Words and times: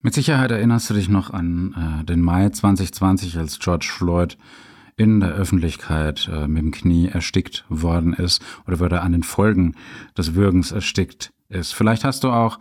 Mit 0.00 0.14
Sicherheit 0.14 0.52
erinnerst 0.52 0.88
du 0.90 0.94
dich 0.94 1.08
noch 1.08 1.30
an 1.30 1.74
äh, 2.00 2.04
den 2.04 2.20
Mai 2.20 2.48
2020, 2.50 3.36
als 3.36 3.58
George 3.58 3.88
Floyd 3.90 4.38
in 4.96 5.18
der 5.18 5.30
Öffentlichkeit 5.30 6.30
äh, 6.32 6.46
mit 6.46 6.62
dem 6.62 6.70
Knie 6.70 7.08
erstickt 7.08 7.64
worden 7.68 8.12
ist 8.12 8.40
oder 8.68 8.78
würde 8.78 9.00
an 9.00 9.10
den 9.10 9.24
Folgen 9.24 9.74
des 10.16 10.34
Würgens 10.34 10.70
erstickt 10.70 11.32
ist. 11.48 11.74
Vielleicht 11.74 12.04
hast 12.04 12.22
du 12.22 12.30
auch 12.30 12.60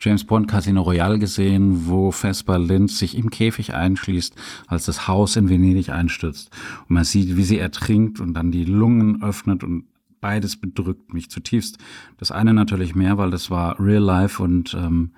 James 0.00 0.24
Bond 0.24 0.48
Casino 0.48 0.80
Royale 0.80 1.18
gesehen, 1.18 1.86
wo 1.86 2.12
Vesper 2.12 2.58
Lind 2.58 2.90
sich 2.90 3.14
im 3.14 3.28
Käfig 3.28 3.74
einschließt, 3.74 4.34
als 4.66 4.86
das 4.86 5.06
Haus 5.06 5.36
in 5.36 5.50
Venedig 5.50 5.90
einstürzt. 5.90 6.50
Und 6.88 6.94
man 6.94 7.04
sieht, 7.04 7.36
wie 7.36 7.44
sie 7.44 7.58
ertrinkt 7.58 8.20
und 8.20 8.32
dann 8.32 8.52
die 8.52 8.64
Lungen 8.64 9.22
öffnet 9.22 9.62
und 9.64 9.84
beides 10.22 10.58
bedrückt 10.58 11.12
mich 11.12 11.28
zutiefst. 11.28 11.76
Das 12.16 12.32
eine 12.32 12.54
natürlich 12.54 12.94
mehr, 12.94 13.18
weil 13.18 13.30
das 13.30 13.50
war 13.50 13.78
Real 13.78 14.02
Life 14.02 14.42
und 14.42 14.72
ähm, 14.72 15.10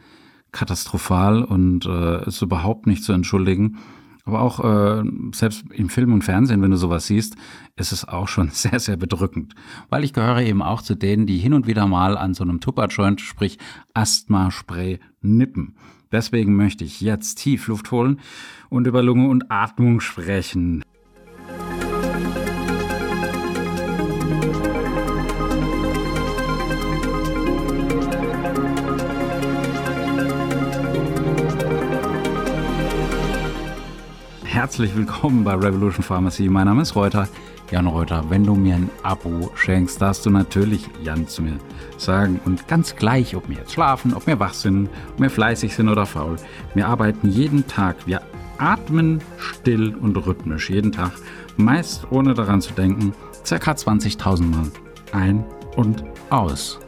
katastrophal 0.52 1.42
und 1.42 1.86
äh, 1.86 2.26
ist 2.26 2.42
überhaupt 2.42 2.86
nicht 2.86 3.04
zu 3.04 3.12
entschuldigen. 3.12 3.78
Aber 4.24 4.40
auch 4.40 4.60
äh, 4.62 5.02
selbst 5.34 5.64
im 5.72 5.88
Film 5.88 6.12
und 6.12 6.22
Fernsehen, 6.22 6.62
wenn 6.62 6.70
du 6.70 6.76
sowas 6.76 7.06
siehst, 7.06 7.34
ist 7.74 7.90
es 7.90 8.06
auch 8.06 8.28
schon 8.28 8.48
sehr, 8.52 8.78
sehr 8.78 8.96
bedrückend. 8.96 9.54
Weil 9.88 10.04
ich 10.04 10.12
gehöre 10.12 10.42
eben 10.42 10.62
auch 10.62 10.82
zu 10.82 10.94
denen, 10.94 11.26
die 11.26 11.38
hin 11.38 11.54
und 11.54 11.66
wieder 11.66 11.86
mal 11.86 12.16
an 12.16 12.34
so 12.34 12.44
einem 12.44 12.60
Tupper-Joint, 12.60 13.20
sprich 13.20 13.58
Asthma-Spray, 13.94 15.00
nippen. 15.20 15.76
Deswegen 16.12 16.54
möchte 16.54 16.84
ich 16.84 17.00
jetzt 17.00 17.36
tief 17.36 17.66
Luft 17.68 17.90
holen 17.90 18.20
und 18.68 18.86
über 18.86 19.02
Lunge 19.02 19.28
und 19.28 19.50
Atmung 19.50 20.00
sprechen. 20.00 20.81
Herzlich 34.72 34.96
willkommen 34.96 35.44
bei 35.44 35.52
Revolution 35.52 36.02
Pharmacy. 36.02 36.48
Mein 36.48 36.64
Name 36.64 36.80
ist 36.80 36.96
Reuter, 36.96 37.28
Jan 37.70 37.86
Reuter. 37.86 38.24
Wenn 38.30 38.42
du 38.42 38.54
mir 38.54 38.76
ein 38.76 38.88
Abo 39.02 39.50
schenkst, 39.54 40.00
darfst 40.00 40.24
du 40.24 40.30
natürlich 40.30 40.88
Jan 41.04 41.28
zu 41.28 41.42
mir 41.42 41.58
sagen. 41.98 42.40
Und 42.46 42.66
ganz 42.68 42.96
gleich, 42.96 43.36
ob 43.36 43.50
wir 43.50 43.58
jetzt 43.58 43.74
schlafen, 43.74 44.14
ob 44.14 44.26
wir 44.26 44.40
wach 44.40 44.54
sind, 44.54 44.88
ob 45.12 45.20
wir 45.20 45.28
fleißig 45.28 45.74
sind 45.74 45.90
oder 45.90 46.06
faul. 46.06 46.36
Wir 46.72 46.88
arbeiten 46.88 47.28
jeden 47.28 47.66
Tag. 47.66 47.96
Wir 48.06 48.22
atmen 48.56 49.20
still 49.36 49.94
und 49.94 50.16
rhythmisch 50.16 50.70
jeden 50.70 50.90
Tag. 50.90 51.12
Meist 51.58 52.10
ohne 52.10 52.32
daran 52.32 52.62
zu 52.62 52.72
denken, 52.72 53.12
circa 53.44 53.72
20.000 53.72 54.42
Mal 54.42 54.70
ein 55.12 55.44
und 55.76 56.02
aus. 56.30 56.80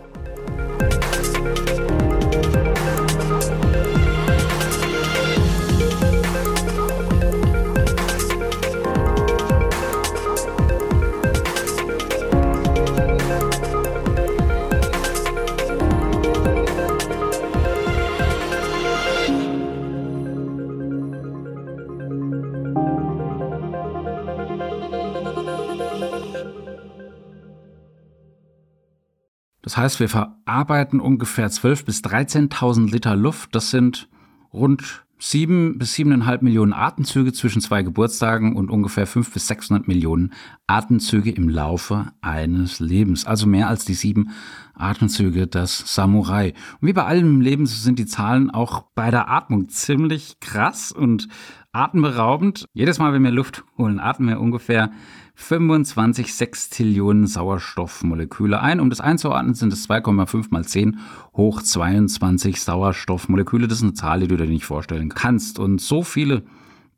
Das 29.74 29.82
heißt, 29.82 29.98
wir 29.98 30.08
verarbeiten 30.08 31.00
ungefähr 31.00 31.50
12.000 31.50 31.84
bis 31.84 32.00
13.000 32.02 32.92
Liter 32.92 33.16
Luft. 33.16 33.56
Das 33.56 33.70
sind 33.70 34.08
rund 34.52 35.04
7 35.18 35.78
bis 35.78 35.96
7,5 35.96 36.44
Millionen 36.44 36.72
Atemzüge 36.72 37.32
zwischen 37.32 37.60
zwei 37.60 37.82
Geburtstagen 37.82 38.54
und 38.54 38.70
ungefähr 38.70 39.08
5 39.08 39.32
bis 39.32 39.48
600 39.48 39.88
Millionen 39.88 40.32
Atemzüge 40.68 41.32
im 41.32 41.48
Laufe 41.48 42.12
eines 42.20 42.78
Lebens. 42.78 43.26
Also 43.26 43.48
mehr 43.48 43.68
als 43.68 43.84
die 43.84 43.94
sieben 43.94 44.30
Atemzüge 44.74 45.46
des 45.46 45.94
Samurai. 45.94 46.54
Und 46.80 46.88
wie 46.88 46.92
bei 46.92 47.04
allem 47.04 47.36
im 47.36 47.40
Leben 47.40 47.66
sind 47.66 47.98
die 47.98 48.06
Zahlen 48.06 48.50
auch 48.50 48.82
bei 48.94 49.10
der 49.10 49.30
Atmung 49.30 49.68
ziemlich 49.68 50.40
krass 50.40 50.92
und 50.92 51.28
atemberaubend. 51.72 52.66
Jedes 52.72 52.98
Mal, 52.98 53.12
wenn 53.12 53.24
wir 53.24 53.30
Luft 53.30 53.64
holen, 53.76 53.98
atmen 53.98 54.28
wir 54.28 54.40
ungefähr 54.40 54.90
25 55.36 56.32
Sextillionen 56.32 57.26
Sauerstoffmoleküle 57.26 58.60
ein. 58.60 58.80
Um 58.80 58.90
das 58.90 59.00
einzuordnen, 59.00 59.54
sind 59.54 59.72
es 59.72 59.88
2,5 59.88 60.46
mal 60.50 60.64
10 60.64 60.98
hoch 61.36 61.60
22 61.60 62.60
Sauerstoffmoleküle. 62.60 63.66
Das 63.66 63.78
ist 63.78 63.84
eine 63.84 63.94
Zahl, 63.94 64.20
die 64.20 64.28
du 64.28 64.36
dir 64.36 64.46
nicht 64.46 64.64
vorstellen 64.64 65.08
kannst. 65.08 65.58
Und 65.58 65.80
so 65.80 66.02
viele, 66.02 66.44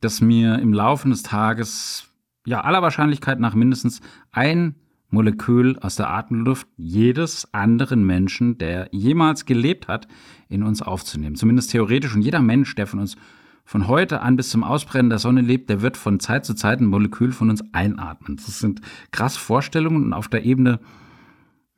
dass 0.00 0.20
mir 0.20 0.58
im 0.58 0.74
Laufe 0.74 1.08
des 1.08 1.22
Tages, 1.22 2.08
ja, 2.44 2.60
aller 2.60 2.82
Wahrscheinlichkeit 2.82 3.40
nach 3.40 3.54
mindestens 3.54 4.00
ein 4.30 4.74
Molekül 5.10 5.78
aus 5.78 5.96
der 5.96 6.10
Atemluft 6.10 6.66
jedes 6.76 7.52
anderen 7.54 8.04
Menschen, 8.04 8.58
der 8.58 8.88
jemals 8.90 9.46
gelebt 9.46 9.88
hat, 9.88 10.08
in 10.48 10.62
uns 10.62 10.82
aufzunehmen. 10.82 11.36
Zumindest 11.36 11.70
theoretisch. 11.70 12.14
Und 12.14 12.22
jeder 12.22 12.42
Mensch, 12.42 12.74
der 12.74 12.86
von 12.86 13.00
uns 13.00 13.16
von 13.64 13.88
heute 13.88 14.20
an 14.20 14.36
bis 14.36 14.50
zum 14.50 14.62
Ausbrennen 14.62 15.10
der 15.10 15.18
Sonne 15.18 15.40
lebt, 15.40 15.68
der 15.68 15.82
wird 15.82 15.96
von 15.96 16.20
Zeit 16.20 16.44
zu 16.44 16.54
Zeit 16.54 16.80
ein 16.80 16.86
Molekül 16.86 17.32
von 17.32 17.50
uns 17.50 17.64
einatmen. 17.72 18.36
Das 18.36 18.60
sind 18.60 18.80
krasse 19.10 19.40
Vorstellungen 19.40 20.04
und 20.04 20.12
auf 20.12 20.28
der 20.28 20.44
Ebene 20.44 20.78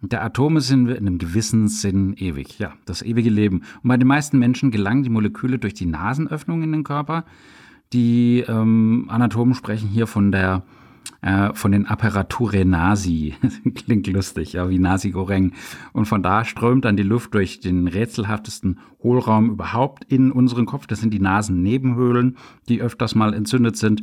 der 0.01 0.23
Atome 0.23 0.61
sind 0.61 0.87
wir 0.87 0.97
in 0.97 1.07
einem 1.07 1.19
gewissen 1.19 1.67
Sinn 1.67 2.15
ewig. 2.17 2.59
Ja, 2.59 2.75
das 2.85 3.03
ewige 3.03 3.31
Leben. 3.31 3.63
Und 3.83 3.89
bei 3.89 3.97
den 3.97 4.07
meisten 4.07 4.39
Menschen 4.39 4.71
gelangen 4.71 5.03
die 5.03 5.11
Moleküle 5.11 5.59
durch 5.59 5.75
die 5.75 5.87
Nasenöffnung 5.87 6.63
in 6.63 6.71
den 6.71 6.85
Körper. 6.85 7.25
Die 7.93 8.45
ähm, 8.47 9.07
Anatomen 9.09 9.55
sprechen 9.55 9.89
hier 9.89 10.07
von 10.07 10.31
der 10.31 10.63
äh, 11.23 11.53
von 11.55 11.73
den 11.73 11.87
Apparature 11.87 12.65
Nasi. 12.65 13.35
Klingt 13.75 14.07
lustig, 14.07 14.53
ja, 14.53 14.71
wie 14.71 14.79
Nasi-Goreng. 14.79 15.53
Und 15.93 16.07
von 16.07 16.23
da 16.23 16.45
strömt 16.45 16.85
dann 16.85 16.97
die 16.97 17.03
Luft 17.03 17.35
durch 17.35 17.61
den 17.61 17.89
rätselhaftesten 17.89 18.79
Hohlraum 19.03 19.51
überhaupt 19.51 20.05
in 20.05 20.31
unseren 20.31 20.67
Kopf. 20.67 20.87
Das 20.87 21.01
sind 21.01 21.13
die 21.13 21.21
Nasennebenhöhlen, 21.21 22.37
die 22.69 22.81
öfters 22.81 23.15
mal 23.15 23.35
entzündet 23.35 23.77
sind 23.77 24.03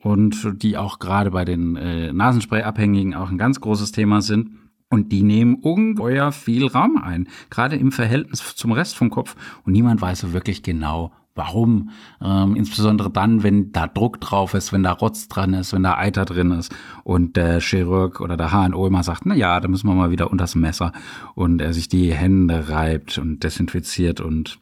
und 0.00 0.62
die 0.62 0.76
auch 0.76 0.98
gerade 0.98 1.30
bei 1.30 1.44
den 1.44 1.76
äh, 1.76 2.12
Nasenspray-Abhängigen 2.12 3.14
auch 3.14 3.30
ein 3.30 3.38
ganz 3.38 3.60
großes 3.60 3.92
Thema 3.92 4.22
sind. 4.22 4.50
Und 4.90 5.12
die 5.12 5.22
nehmen 5.22 5.56
ungeheuer 5.56 6.32
viel 6.32 6.66
Raum 6.66 6.96
ein, 6.96 7.28
gerade 7.50 7.76
im 7.76 7.92
Verhältnis 7.92 8.56
zum 8.56 8.72
Rest 8.72 8.96
vom 8.96 9.10
Kopf. 9.10 9.36
Und 9.64 9.74
niemand 9.74 10.00
weiß 10.00 10.20
so 10.20 10.32
wirklich 10.32 10.62
genau, 10.62 11.12
Warum? 11.38 11.90
Ähm, 12.20 12.56
insbesondere 12.56 13.10
dann, 13.10 13.44
wenn 13.44 13.70
da 13.70 13.86
Druck 13.86 14.20
drauf 14.20 14.54
ist, 14.54 14.72
wenn 14.72 14.82
da 14.82 14.90
Rotz 14.90 15.28
dran 15.28 15.54
ist, 15.54 15.72
wenn 15.72 15.84
da 15.84 15.96
Eiter 15.96 16.24
drin 16.24 16.50
ist 16.50 16.74
und 17.04 17.36
der 17.36 17.60
Chirurg 17.60 18.20
oder 18.20 18.36
der 18.36 18.50
HNO 18.50 18.88
immer 18.88 19.04
sagt, 19.04 19.24
na 19.24 19.36
ja, 19.36 19.60
da 19.60 19.68
müssen 19.68 19.86
wir 19.86 19.94
mal 19.94 20.10
wieder 20.10 20.32
unters 20.32 20.56
Messer 20.56 20.92
und 21.36 21.60
er 21.60 21.72
sich 21.72 21.88
die 21.88 22.12
Hände 22.12 22.68
reibt 22.70 23.18
und 23.18 23.44
desinfiziert 23.44 24.20
und 24.20 24.58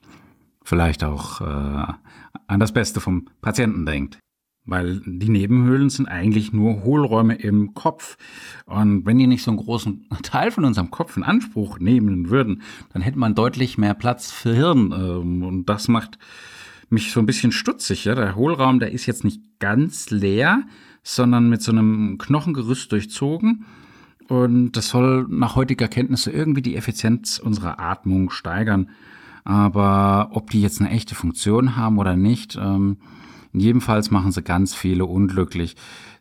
vielleicht 0.62 1.02
auch 1.02 1.40
äh, 1.40 1.92
an 2.46 2.60
das 2.60 2.72
Beste 2.72 3.00
vom 3.00 3.26
Patienten 3.40 3.86
denkt. 3.86 4.18
Weil 4.66 5.00
die 5.06 5.28
Nebenhöhlen 5.28 5.88
sind 5.88 6.08
eigentlich 6.08 6.52
nur 6.52 6.82
Hohlräume 6.82 7.36
im 7.36 7.72
Kopf. 7.72 8.18
Und 8.66 9.06
wenn 9.06 9.16
die 9.16 9.28
nicht 9.28 9.44
so 9.44 9.52
einen 9.52 9.60
großen 9.60 10.08
Teil 10.22 10.50
von 10.50 10.64
unserem 10.64 10.90
Kopf 10.90 11.16
in 11.16 11.22
Anspruch 11.22 11.78
nehmen 11.78 12.28
würden, 12.28 12.62
dann 12.92 13.00
hätte 13.00 13.18
man 13.18 13.34
deutlich 13.34 13.78
mehr 13.78 13.94
Platz 13.94 14.30
für 14.30 14.54
Hirn. 14.54 14.92
Ähm, 14.92 15.42
und 15.44 15.70
das 15.70 15.88
macht 15.88 16.18
mich 16.88 17.12
so 17.12 17.20
ein 17.20 17.26
bisschen 17.26 17.52
stutzig. 17.52 18.04
Ja? 18.04 18.14
Der 18.14 18.36
Hohlraum, 18.36 18.78
der 18.78 18.92
ist 18.92 19.06
jetzt 19.06 19.24
nicht 19.24 19.40
ganz 19.58 20.10
leer, 20.10 20.62
sondern 21.02 21.48
mit 21.48 21.62
so 21.62 21.72
einem 21.72 22.18
Knochengerüst 22.18 22.90
durchzogen. 22.92 23.64
Und 24.28 24.72
das 24.72 24.88
soll 24.88 25.26
nach 25.28 25.54
heutiger 25.54 25.88
Kenntnisse 25.88 26.30
irgendwie 26.30 26.62
die 26.62 26.76
Effizienz 26.76 27.38
unserer 27.38 27.78
Atmung 27.78 28.30
steigern. 28.30 28.90
Aber 29.44 30.30
ob 30.32 30.50
die 30.50 30.60
jetzt 30.60 30.80
eine 30.80 30.90
echte 30.90 31.14
Funktion 31.14 31.76
haben 31.76 31.98
oder 31.98 32.16
nicht, 32.16 32.56
ähm, 32.56 32.96
jedenfalls 33.60 34.10
machen 34.10 34.32
sie 34.32 34.42
ganz 34.42 34.74
viele 34.74 35.04
unglücklich. 35.04 35.76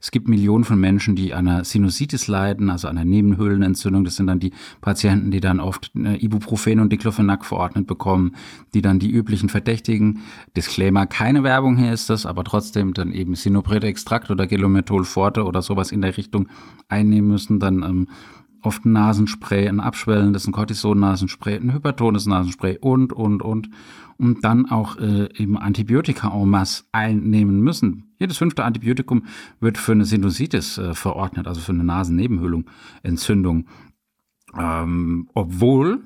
Es 0.06 0.12
gibt 0.12 0.28
Millionen 0.28 0.64
von 0.64 0.80
Menschen, 0.80 1.16
die 1.16 1.34
an 1.34 1.48
einer 1.48 1.64
Sinusitis 1.64 2.28
leiden, 2.28 2.70
also 2.70 2.88
an 2.88 2.98
einer 2.98 3.10
Nebenhöhlenentzündung. 3.10 4.04
Das 4.04 4.16
sind 4.16 4.28
dann 4.28 4.40
die 4.40 4.52
Patienten, 4.80 5.32
die 5.32 5.40
dann 5.40 5.60
oft 5.60 5.92
äh, 5.96 6.24
Ibuprofen 6.24 6.80
und 6.80 6.92
Diclofenac 6.92 7.44
verordnet 7.44 7.88
bekommen, 7.88 8.36
die 8.74 8.82
dann 8.82 9.00
die 9.00 9.10
üblichen 9.10 9.50
Verdächtigen. 9.50 10.20
Disclaimer, 10.56 11.08
keine 11.08 11.44
Werbung 11.44 11.78
hier 11.78 11.92
ist 11.92 12.10
das, 12.10 12.26
aber 12.26 12.44
trotzdem 12.44 12.94
dann 12.94 13.12
eben 13.12 13.34
Sinopret-Extrakt 13.34 14.30
oder 14.30 14.46
Gelomethol 14.46 15.06
Forte 15.06 15.44
oder 15.44 15.62
sowas 15.62 15.92
in 15.92 16.02
der 16.02 16.16
Richtung 16.18 16.50
einnehmen 16.88 17.30
müssen. 17.30 17.60
Dann 17.60 17.82
ähm, 17.82 18.08
oft 18.66 18.86
ein 18.86 18.94
Nasenspray, 18.94 19.68
ein 19.68 19.80
abschwellendes, 19.80 20.48
ein 20.48 20.52
Cortison-Nasenspray, 20.52 21.58
ein 21.58 21.74
hypertones 21.74 22.26
Nasenspray 22.26 22.78
und, 22.80 23.14
und, 23.14 23.42
und. 23.42 23.70
Und 24.18 24.46
dann 24.46 24.66
auch 24.72 24.98
äh, 24.98 25.28
eben 25.36 25.58
Antibiotika 25.58 26.30
en 26.34 26.50
masse 26.50 26.86
einnehmen 26.94 27.60
müssen. 27.60 28.14
Jedes 28.18 28.38
fünfte 28.38 28.64
Antibiotikum 28.64 29.26
wird 29.60 29.78
für 29.78 29.92
eine 29.92 30.06
Sinusitis 30.06 30.78
äh, 30.78 30.94
verordnet, 30.94 31.48
also 31.48 31.60
für 31.60 31.74
eine 31.74 31.84
Nasennebenhöhlung, 31.84 32.70
Entzündung. 33.04 33.68
Ähm, 34.58 35.28
obwohl 35.34 36.02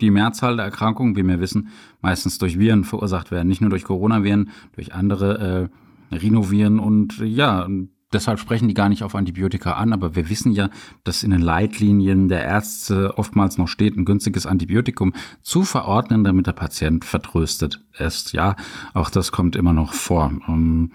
die 0.00 0.10
Mehrzahl 0.10 0.56
der 0.56 0.64
Erkrankungen, 0.64 1.14
wie 1.14 1.22
wir 1.22 1.40
wissen, 1.40 1.68
meistens 2.00 2.38
durch 2.38 2.58
Viren 2.58 2.84
verursacht 2.84 3.30
werden. 3.30 3.48
Nicht 3.48 3.60
nur 3.60 3.70
durch 3.70 3.84
Coronaviren, 3.84 4.50
durch 4.74 4.94
andere 4.94 5.70
äh, 6.10 6.16
Rhinoviren 6.16 6.78
und 6.78 7.18
ja, 7.18 7.68
deshalb 8.12 8.38
sprechen 8.38 8.68
die 8.68 8.74
gar 8.74 8.88
nicht 8.88 9.02
auf 9.02 9.14
Antibiotika 9.14 9.72
an, 9.72 9.92
aber 9.92 10.14
wir 10.14 10.28
wissen 10.28 10.52
ja, 10.52 10.70
dass 11.04 11.22
in 11.22 11.30
den 11.30 11.40
Leitlinien 11.40 12.28
der 12.28 12.44
Ärzte 12.44 13.18
oftmals 13.18 13.58
noch 13.58 13.68
steht, 13.68 13.96
ein 13.96 14.04
günstiges 14.04 14.46
Antibiotikum 14.46 15.12
zu 15.42 15.62
verordnen, 15.62 16.24
damit 16.24 16.46
der 16.46 16.52
Patient 16.52 17.04
vertröstet 17.04 17.84
ist. 17.98 18.32
Ja, 18.32 18.56
auch 18.94 19.10
das 19.10 19.32
kommt 19.32 19.56
immer 19.56 19.72
noch 19.72 19.92
vor. 19.92 20.32
Ähm, 20.48 20.92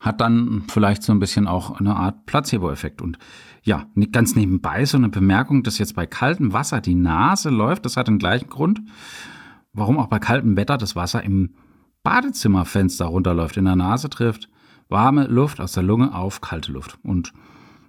hat 0.00 0.20
dann 0.20 0.64
vielleicht 0.68 1.02
so 1.02 1.12
ein 1.12 1.20
bisschen 1.20 1.46
auch 1.46 1.78
eine 1.78 1.94
Art 1.94 2.26
Placebo-Effekt. 2.26 3.00
Und 3.00 3.18
ja, 3.62 3.86
ganz 4.10 4.34
nebenbei 4.34 4.84
so 4.84 4.96
eine 4.96 5.08
Bemerkung, 5.08 5.62
dass 5.62 5.78
jetzt 5.78 5.94
bei 5.94 6.06
kaltem 6.06 6.52
Wasser 6.52 6.80
die 6.80 6.96
Nase 6.96 7.50
läuft, 7.50 7.86
das 7.86 7.96
hat 7.96 8.08
den 8.08 8.18
gleichen 8.18 8.48
Grund, 8.48 8.80
warum 9.72 9.98
auch 9.98 10.08
bei 10.08 10.18
kaltem 10.18 10.56
Wetter 10.56 10.76
das 10.76 10.96
Wasser 10.96 11.22
im 11.22 11.54
Badezimmerfenster 12.02 13.04
runterläuft, 13.04 13.56
in 13.56 13.64
der 13.64 13.76
Nase 13.76 14.10
trifft 14.10 14.48
warme 14.92 15.26
Luft 15.26 15.60
aus 15.60 15.72
der 15.72 15.82
Lunge 15.82 16.14
auf 16.14 16.40
kalte 16.40 16.70
Luft. 16.70 16.98
Und 17.02 17.32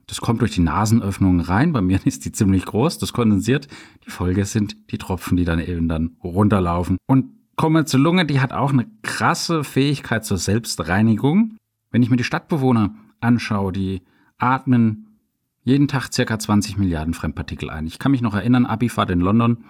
das 0.08 0.22
kommt 0.22 0.42
durch 0.42 0.52
die 0.52 0.62
Nasenöffnung 0.62 1.40
rein. 1.40 1.74
Bei 1.74 1.82
mir 1.82 2.00
ist 2.06 2.26
die 2.26 2.32
ziemlich 2.32 2.66
groß. 2.66 2.98
Das 2.98 3.14
kondensiert. 3.14 3.68
Die 4.06 4.10
Folge 4.10 4.46
sind 4.46 4.92
die 4.92 4.98
Tropfen, 4.98 5.38
die 5.38 5.46
dann 5.46 5.60
eben 5.60 5.88
dann 5.88 6.18
runterlaufen. 6.24 6.98
Und 7.08 7.26
kommen 7.56 7.76
wir 7.76 7.86
zur 7.86 8.00
Lunge. 8.00 8.26
Die 8.26 8.42
hat 8.42 8.52
auch 8.52 8.72
eine 8.72 8.88
krasse 9.04 9.64
Fähigkeit 9.64 10.26
zur 10.26 10.38
Selbstreinigung. 10.38 11.58
Wenn 11.92 12.02
ich 12.02 12.10
mir 12.10 12.18
die 12.18 12.24
Stadtbewohner 12.24 12.96
anschaue, 13.20 13.72
die 13.72 14.02
atmen 14.40 15.20
jeden 15.62 15.88
Tag 15.88 16.12
circa 16.12 16.38
20 16.40 16.78
Milliarden 16.78 17.14
Fremdpartikel 17.14 17.70
ein. 17.70 17.86
Ich 17.86 18.00
kann 18.00 18.12
mich 18.12 18.22
noch 18.22 18.34
erinnern, 18.34 18.66
Abifahrt 18.66 19.12
in 19.12 19.22
London 19.22 19.64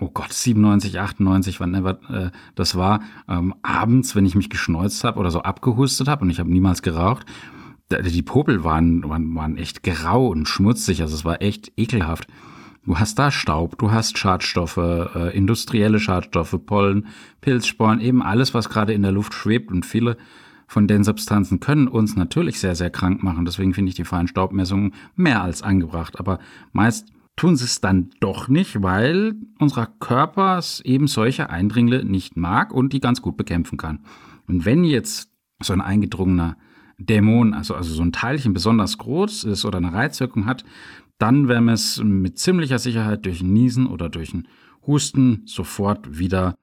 oh 0.00 0.10
Gott, 0.12 0.32
97, 0.32 1.00
98, 1.00 1.60
wann 1.60 1.74
immer 1.74 1.98
äh, 2.10 2.30
das 2.54 2.76
war, 2.76 3.00
ähm, 3.28 3.54
abends, 3.62 4.14
wenn 4.14 4.26
ich 4.26 4.34
mich 4.34 4.50
geschneuzt 4.50 5.04
habe 5.04 5.18
oder 5.18 5.30
so 5.30 5.42
abgehustet 5.42 6.08
habe 6.08 6.24
und 6.24 6.30
ich 6.30 6.38
habe 6.38 6.50
niemals 6.50 6.82
geraucht, 6.82 7.26
die 7.90 8.22
Popel 8.22 8.64
waren, 8.64 9.08
waren, 9.08 9.34
waren 9.34 9.56
echt 9.56 9.82
grau 9.82 10.26
und 10.28 10.48
schmutzig, 10.48 11.02
also 11.02 11.14
es 11.14 11.24
war 11.24 11.40
echt 11.40 11.72
ekelhaft. 11.76 12.26
Du 12.84 12.98
hast 12.98 13.18
da 13.18 13.30
Staub, 13.30 13.78
du 13.78 13.90
hast 13.90 14.16
Schadstoffe, 14.16 14.76
äh, 14.76 15.36
industrielle 15.36 15.98
Schadstoffe, 15.98 16.56
Pollen, 16.64 17.06
Pilzsporen, 17.40 18.00
eben 18.00 18.22
alles, 18.22 18.54
was 18.54 18.68
gerade 18.68 18.92
in 18.92 19.02
der 19.02 19.12
Luft 19.12 19.34
schwebt 19.34 19.72
und 19.72 19.84
viele 19.84 20.16
von 20.68 20.88
den 20.88 21.04
Substanzen 21.04 21.60
können 21.60 21.88
uns 21.88 22.16
natürlich 22.16 22.58
sehr, 22.58 22.74
sehr 22.74 22.90
krank 22.90 23.22
machen. 23.22 23.44
Deswegen 23.44 23.72
finde 23.72 23.90
ich 23.90 23.94
die 23.94 24.04
Feinstaubmessungen 24.04 24.94
mehr 25.14 25.42
als 25.42 25.62
angebracht. 25.62 26.18
Aber 26.18 26.40
meist 26.72 27.06
tun 27.36 27.56
sie 27.56 27.64
es 27.64 27.80
dann 27.80 28.10
doch 28.20 28.48
nicht, 28.48 28.82
weil 28.82 29.34
unser 29.58 29.86
Körper 29.86 30.60
eben 30.84 31.06
solche 31.06 31.50
Eindringlinge 31.50 32.04
nicht 32.04 32.36
mag 32.36 32.72
und 32.72 32.92
die 32.92 33.00
ganz 33.00 33.22
gut 33.22 33.36
bekämpfen 33.36 33.76
kann. 33.76 34.00
Und 34.46 34.64
wenn 34.64 34.84
jetzt 34.84 35.30
so 35.60 35.72
ein 35.72 35.80
eingedrungener 35.80 36.56
Dämon, 36.98 37.52
also, 37.52 37.74
also 37.74 37.92
so 37.92 38.02
ein 38.02 38.12
Teilchen 38.12 38.54
besonders 38.54 38.96
groß 38.98 39.44
ist 39.44 39.64
oder 39.64 39.78
eine 39.78 39.92
Reizwirkung 39.92 40.46
hat, 40.46 40.64
dann 41.18 41.48
werden 41.48 41.66
wir 41.66 41.74
es 41.74 42.02
mit 42.02 42.38
ziemlicher 42.38 42.78
Sicherheit 42.78 43.26
durch 43.26 43.42
ein 43.42 43.52
Niesen 43.52 43.86
oder 43.86 44.08
durch 44.08 44.32
ein 44.32 44.48
Husten 44.86 45.42
sofort 45.46 46.18
wieder 46.18 46.56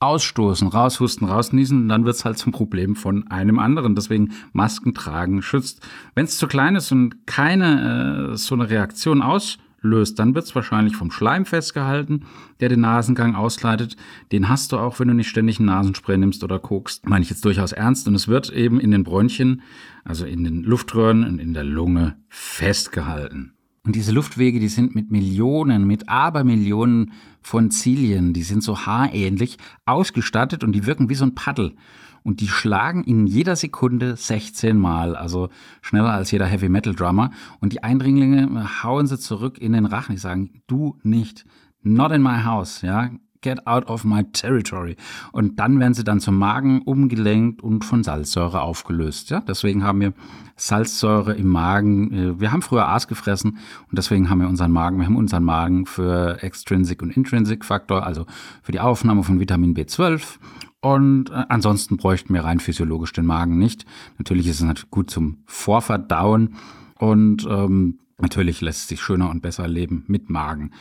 ausstoßen, 0.00 0.68
raushusten, 0.68 1.26
rausniesen 1.26 1.82
und 1.82 1.88
dann 1.88 2.04
wird 2.04 2.16
es 2.16 2.24
halt 2.24 2.36
zum 2.36 2.52
Problem 2.52 2.94
von 2.94 3.30
einem 3.30 3.58
anderen. 3.58 3.94
Deswegen 3.94 4.32
Masken 4.52 4.92
tragen 4.92 5.40
schützt. 5.40 5.80
Wenn 6.14 6.24
es 6.24 6.36
zu 6.36 6.46
klein 6.46 6.76
ist 6.76 6.92
und 6.92 7.26
keine 7.26 8.32
äh, 8.32 8.36
so 8.36 8.54
eine 8.54 8.68
Reaktion 8.68 9.22
aus 9.22 9.58
löst, 9.84 10.18
dann 10.18 10.34
wird 10.34 10.44
es 10.44 10.54
wahrscheinlich 10.54 10.96
vom 10.96 11.10
Schleim 11.10 11.46
festgehalten, 11.46 12.24
der 12.60 12.68
den 12.68 12.80
Nasengang 12.80 13.34
ausleitet. 13.34 13.96
Den 14.32 14.48
hast 14.48 14.72
du 14.72 14.78
auch, 14.78 14.98
wenn 14.98 15.08
du 15.08 15.14
nicht 15.14 15.28
ständig 15.28 15.58
einen 15.58 15.66
Nasenspray 15.66 16.16
nimmst 16.16 16.42
oder 16.42 16.58
guckst. 16.58 17.08
Meine 17.08 17.22
ich 17.22 17.30
jetzt 17.30 17.44
durchaus 17.44 17.72
ernst. 17.72 18.08
Und 18.08 18.14
es 18.14 18.28
wird 18.28 18.50
eben 18.50 18.80
in 18.80 18.90
den 18.90 19.04
Bronchien, 19.04 19.62
also 20.04 20.24
in 20.26 20.44
den 20.44 20.62
Luftröhren 20.62 21.24
und 21.24 21.38
in 21.38 21.54
der 21.54 21.64
Lunge 21.64 22.16
festgehalten. 22.28 23.52
Und 23.86 23.94
diese 23.94 24.12
Luftwege, 24.12 24.60
die 24.60 24.68
sind 24.68 24.94
mit 24.94 25.10
Millionen, 25.10 25.86
mit 25.86 26.08
Abermillionen 26.08 27.12
von 27.42 27.70
Zilien, 27.70 28.32
die 28.32 28.42
sind 28.42 28.62
so 28.62 28.86
haarähnlich 28.86 29.58
ausgestattet 29.84 30.64
und 30.64 30.72
die 30.72 30.86
wirken 30.86 31.10
wie 31.10 31.14
so 31.14 31.26
ein 31.26 31.34
Paddel 31.34 31.76
und 32.24 32.40
die 32.40 32.48
schlagen 32.48 33.04
in 33.04 33.26
jeder 33.26 33.54
Sekunde 33.54 34.16
16 34.16 34.76
Mal, 34.76 35.14
also 35.14 35.50
schneller 35.82 36.10
als 36.10 36.30
jeder 36.30 36.46
Heavy 36.46 36.70
Metal 36.70 36.94
Drummer. 36.94 37.30
Und 37.60 37.72
die 37.72 37.82
Eindringlinge 37.82 38.82
hauen 38.82 39.06
sie 39.06 39.18
zurück 39.18 39.58
in 39.58 39.74
den 39.74 39.84
Rachen. 39.84 40.14
Die 40.14 40.20
sagen, 40.20 40.62
du 40.66 40.98
nicht, 41.02 41.44
not 41.82 42.12
in 42.12 42.22
my 42.22 42.42
house, 42.42 42.82
ja. 42.82 43.10
Get 43.42 43.66
out 43.66 43.90
of 43.90 44.04
my 44.04 44.24
territory. 44.24 44.96
Und 45.30 45.60
dann 45.60 45.78
werden 45.78 45.92
sie 45.92 46.02
dann 46.02 46.18
zum 46.18 46.38
Magen 46.38 46.80
umgelenkt 46.80 47.62
und 47.62 47.84
von 47.84 48.02
Salzsäure 48.02 48.62
aufgelöst. 48.62 49.28
Ja, 49.28 49.40
deswegen 49.40 49.84
haben 49.84 50.00
wir 50.00 50.14
Salzsäure 50.56 51.34
im 51.34 51.48
Magen. 51.48 52.12
Äh, 52.12 52.40
wir 52.40 52.52
haben 52.52 52.62
früher 52.62 52.88
Aas 52.88 53.06
gefressen 53.06 53.58
und 53.90 53.98
deswegen 53.98 54.30
haben 54.30 54.40
wir 54.40 54.48
unseren 54.48 54.72
Magen, 54.72 54.96
wir 54.96 55.04
haben 55.04 55.16
unseren 55.16 55.44
Magen 55.44 55.84
für 55.84 56.42
Extrinsic 56.42 57.02
und 57.02 57.14
Intrinsic 57.14 57.66
Faktor, 57.66 58.06
also 58.06 58.24
für 58.62 58.72
die 58.72 58.80
Aufnahme 58.80 59.22
von 59.22 59.38
Vitamin 59.38 59.74
B12 59.74 60.38
und 60.84 61.30
äh, 61.30 61.46
ansonsten 61.48 61.96
bräuchten 61.96 62.34
wir 62.34 62.44
rein 62.44 62.60
physiologisch 62.60 63.14
den 63.14 63.24
Magen 63.24 63.56
nicht. 63.56 63.86
Natürlich 64.18 64.46
ist 64.46 64.56
es 64.56 64.66
natürlich 64.66 64.90
gut 64.90 65.08
zum 65.08 65.38
Vorverdauen 65.46 66.56
und 66.98 67.46
ähm, 67.48 68.00
natürlich 68.18 68.60
lässt 68.60 68.82
es 68.82 68.88
sich 68.88 69.00
schöner 69.00 69.30
und 69.30 69.40
besser 69.40 69.66
leben 69.66 70.04
mit 70.08 70.28
Magen. 70.28 70.72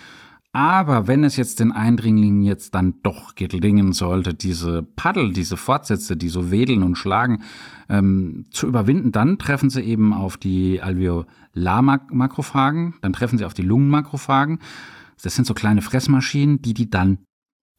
Aber 0.51 1.07
wenn 1.07 1.23
es 1.23 1.37
jetzt 1.37 1.61
den 1.61 1.71
Eindringlingen 1.71 2.43
jetzt 2.43 2.75
dann 2.75 2.95
doch 3.01 3.35
gelingen 3.35 3.93
sollte, 3.93 4.33
diese 4.33 4.83
Paddel, 4.83 5.31
diese 5.31 5.55
Fortsätze, 5.55 6.17
die 6.17 6.27
so 6.27 6.51
wedeln 6.51 6.83
und 6.83 6.97
schlagen, 6.97 7.41
ähm, 7.87 8.43
zu 8.51 8.67
überwinden, 8.67 9.13
dann 9.13 9.37
treffen 9.37 9.69
sie 9.69 9.83
eben 9.83 10.13
auf 10.13 10.35
die 10.35 10.81
Alveolarmakrophagen, 10.81 12.95
dann 13.01 13.13
treffen 13.13 13.37
sie 13.37 13.45
auf 13.45 13.53
die 13.53 13.61
Lungenmakrophagen. 13.61 14.59
Das 15.23 15.33
sind 15.33 15.45
so 15.45 15.53
kleine 15.53 15.81
Fressmaschinen, 15.81 16.61
die 16.61 16.73
die 16.73 16.89
dann 16.89 17.19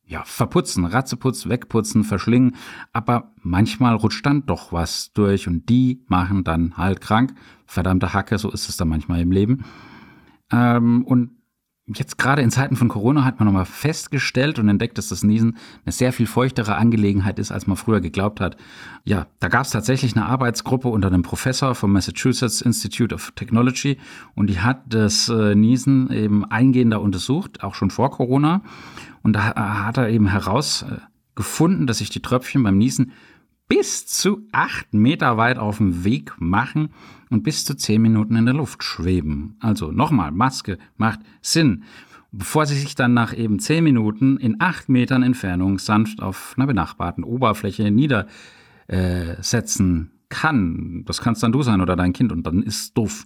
ja, 0.06 0.22
verputzen, 0.24 0.84
Ratzeputz, 0.84 1.48
wegputzen, 1.48 2.04
verschlingen, 2.04 2.56
aber 2.92 3.32
manchmal 3.42 3.94
rutscht 3.94 4.26
dann 4.26 4.46
doch 4.46 4.72
was 4.72 5.12
durch 5.12 5.48
und 5.48 5.68
die 5.68 6.04
machen 6.08 6.44
dann 6.44 6.76
halt 6.76 7.00
krank. 7.00 7.34
Verdammte 7.66 8.12
Hacke, 8.12 8.38
so 8.38 8.50
ist 8.50 8.68
es 8.68 8.76
dann 8.76 8.88
manchmal 8.88 9.20
im 9.20 9.32
Leben. 9.32 9.64
Ähm, 10.52 11.04
und 11.04 11.30
jetzt 11.86 12.16
gerade 12.16 12.40
in 12.40 12.50
Zeiten 12.50 12.76
von 12.76 12.88
Corona 12.88 13.24
hat 13.24 13.38
man 13.38 13.46
nochmal 13.46 13.66
festgestellt 13.66 14.58
und 14.58 14.68
entdeckt, 14.68 14.96
dass 14.96 15.08
das 15.08 15.22
Niesen 15.22 15.56
eine 15.84 15.92
sehr 15.92 16.12
viel 16.12 16.26
feuchtere 16.26 16.76
Angelegenheit 16.76 17.38
ist, 17.38 17.52
als 17.52 17.66
man 17.66 17.76
früher 17.76 18.00
geglaubt 18.00 18.40
hat. 18.40 18.56
Ja, 19.04 19.26
da 19.40 19.48
gab 19.48 19.64
es 19.64 19.70
tatsächlich 19.70 20.16
eine 20.16 20.26
Arbeitsgruppe 20.26 20.88
unter 20.88 21.08
einem 21.08 21.22
Professor 21.22 21.74
vom 21.74 21.92
Massachusetts 21.92 22.62
Institute 22.62 23.14
of 23.14 23.32
Technology 23.36 23.98
und 24.34 24.48
die 24.48 24.60
hat 24.60 24.82
das 24.88 25.28
äh, 25.28 25.54
Niesen 25.54 26.10
eben 26.10 26.44
eingehender 26.44 27.00
untersucht, 27.00 27.62
auch 27.62 27.74
schon 27.74 27.90
vor 27.90 28.10
Corona. 28.10 28.62
Und 29.24 29.32
da 29.32 29.86
hat 29.86 29.96
er 29.96 30.10
eben 30.10 30.28
herausgefunden, 30.28 31.88
dass 31.88 31.98
sich 31.98 32.10
die 32.10 32.22
Tröpfchen 32.22 32.62
beim 32.62 32.78
Niesen 32.78 33.10
bis 33.66 34.06
zu 34.06 34.46
acht 34.52 34.94
Meter 34.94 35.36
weit 35.36 35.58
auf 35.58 35.78
dem 35.78 36.04
Weg 36.04 36.34
machen 36.38 36.90
und 37.30 37.42
bis 37.42 37.64
zu 37.64 37.74
zehn 37.74 38.02
Minuten 38.02 38.36
in 38.36 38.44
der 38.44 38.54
Luft 38.54 38.84
schweben. 38.84 39.56
Also 39.58 39.90
nochmal, 39.90 40.30
Maske 40.30 40.78
macht 40.96 41.18
Sinn. 41.40 41.82
Bevor 42.30 42.66
sie 42.66 42.76
sich 42.76 42.94
dann 42.94 43.14
nach 43.14 43.34
eben 43.34 43.58
zehn 43.58 43.82
Minuten 43.82 44.36
in 44.36 44.60
acht 44.60 44.88
Metern 44.88 45.22
Entfernung 45.22 45.78
sanft 45.78 46.20
auf 46.20 46.52
einer 46.56 46.66
benachbarten 46.66 47.24
Oberfläche 47.24 47.90
niedersetzen 47.90 50.10
kann. 50.28 51.04
Das 51.06 51.22
kannst 51.22 51.42
dann 51.42 51.52
du 51.52 51.62
sein 51.62 51.80
oder 51.80 51.96
dein 51.96 52.12
Kind 52.12 52.32
und 52.32 52.46
dann 52.46 52.62
ist 52.62 52.76
es 52.76 52.92
doof. 52.92 53.24